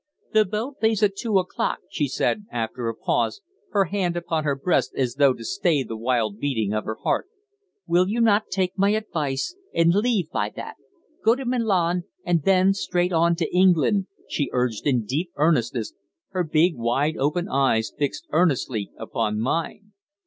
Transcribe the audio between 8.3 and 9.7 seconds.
take my advice